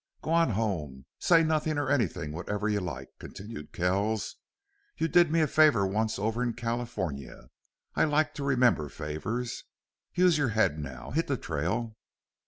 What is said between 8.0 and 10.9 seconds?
like to remember favors. Use your head